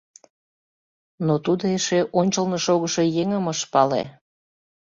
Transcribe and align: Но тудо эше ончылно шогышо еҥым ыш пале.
Но 1.25 1.33
тудо 1.45 1.63
эше 1.77 1.99
ончылно 2.19 2.57
шогышо 2.65 3.03
еҥым 3.21 3.45
ыш 3.53 3.59
пале. 3.71 4.03